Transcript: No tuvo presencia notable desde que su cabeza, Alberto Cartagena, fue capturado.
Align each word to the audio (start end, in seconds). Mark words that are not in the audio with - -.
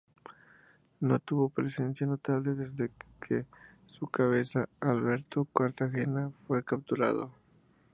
No 1.01 1.19
tuvo 1.19 1.49
presencia 1.49 2.07
notable 2.07 2.55
desde 2.55 2.89
que 3.23 3.45
su 3.85 4.07
cabeza, 4.07 4.67
Alberto 4.79 5.45
Cartagena, 5.45 6.31
fue 6.47 6.63
capturado. 6.65 7.29